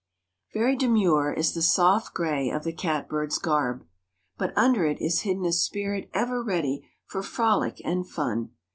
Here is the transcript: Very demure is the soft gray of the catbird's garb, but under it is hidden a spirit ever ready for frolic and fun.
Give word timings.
Very 0.51 0.75
demure 0.75 1.31
is 1.31 1.53
the 1.53 1.61
soft 1.61 2.15
gray 2.15 2.49
of 2.49 2.63
the 2.63 2.73
catbird's 2.73 3.37
garb, 3.37 3.85
but 4.35 4.51
under 4.57 4.83
it 4.83 4.99
is 4.99 5.19
hidden 5.21 5.45
a 5.45 5.53
spirit 5.53 6.09
ever 6.11 6.41
ready 6.43 6.89
for 7.05 7.21
frolic 7.21 7.79
and 7.85 8.09
fun. 8.09 8.49